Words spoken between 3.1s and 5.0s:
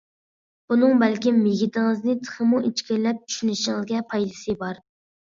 چۈشىنىشىڭىزگە پايدىسى بار.